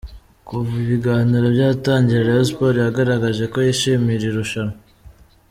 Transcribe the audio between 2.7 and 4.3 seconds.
yagaragaje ko yishimiye iri